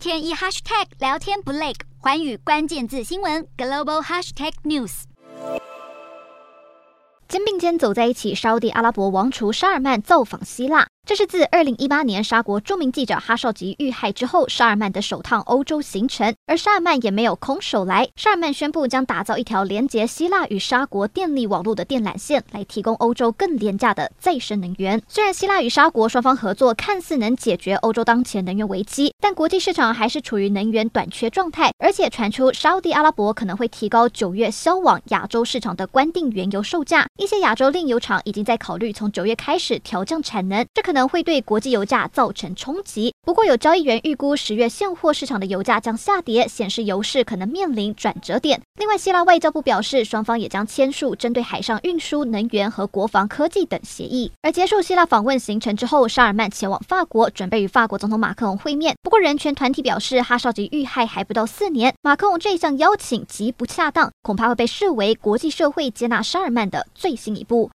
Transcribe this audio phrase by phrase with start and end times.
[0.00, 5.02] 天一 hashtag 聊天不累，环宇关键字新闻 global hashtag news。
[7.28, 10.88] 肩并肩走在一起，沙地阿拉伯王储沙尔曼造访希腊。
[11.10, 16.32] 这是自二零一八年沙国著名记者哈绍吉遇害之后，沙尔曼的首趟欧洲行程。
[16.46, 25.02] 而沙尔曼也没有空手来，沙尔曼宣布将打造一条连接希腊与沙国电力网络的电缆线，来提供欧洲更廉价的再生能源。
[25.08, 37.08] 虽然希腊与沙国双方合作看似能解决欧洲当前能源危机，但国际市场还是处于能源短缺状态，而且传出沙地阿拉伯可能会提高九月销往亚洲市场的关定原油售价。
[37.18, 43.14] 一些亚洲炼油厂已经在考虑从九月开始调降产能，这可能会对国际油价造成冲击。
[43.22, 48.60] 不过，有交易员预估十月现货市场的油价将下跌，显示油市可能面临转折点。
[48.76, 54.32] 另外，希腊外交部表示，双方也将签署针对海上运输、能源和国防科技等协议。
[54.42, 58.96] 而结束希腊访问行程之后，沙尔曼前往法国，准备与法国总统马克龙会面。
[59.02, 67.68] 不过，人权团体表示，哈绍吉遇害还不到四年，马克龙这一项邀请极不恰当，恐怕会被视为国际社会接纳沙尔曼的最新一步。